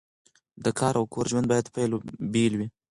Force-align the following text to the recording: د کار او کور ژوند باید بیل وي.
د 0.63 0.65
کار 0.79 0.93
او 0.99 1.05
کور 1.13 1.25
ژوند 1.31 1.47
باید 1.51 1.65
بیل 2.33 2.53
وي. 2.59 2.67